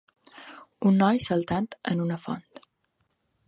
Un 0.91 0.97
noi 1.03 1.21
saltant 1.27 1.69
en 1.93 2.01
una 2.07 2.21
font. 2.27 2.49